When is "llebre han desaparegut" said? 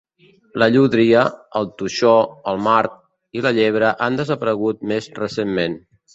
3.59-4.83